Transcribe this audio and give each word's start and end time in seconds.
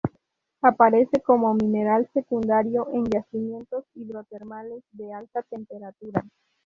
Aparece 0.63 1.21
como 1.21 1.53
mineral 1.53 2.09
secundario 2.11 2.87
en 2.91 3.05
yacimientos 3.05 3.85
hidrotermales 3.93 4.83
de 4.93 5.13
alta 5.13 5.43
temperatura. 5.43 6.25